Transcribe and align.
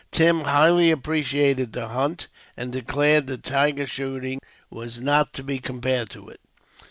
Tim 0.11 0.45
highly 0.45 0.89
appreciated 0.89 1.73
the 1.73 1.89
hunt, 1.89 2.25
and 2.57 2.73
declared 2.73 3.27
that 3.27 3.43
tiger 3.43 3.85
shooting 3.85 4.39
was 4.71 4.99
not 4.99 5.31
to 5.33 5.43
be 5.43 5.59
compared 5.59 6.09
to 6.09 6.27
it. 6.27 6.41